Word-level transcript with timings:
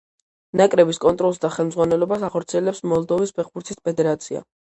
ნაკრების 0.59 0.99
კონტროლს 1.03 1.37
და 1.43 1.51
ხელმძღვანელობას 1.57 2.25
ახორციელებს 2.29 2.81
მოლდოვის 2.93 3.35
ფეხბურთის 3.41 3.83
ფედერაცია. 3.89 4.43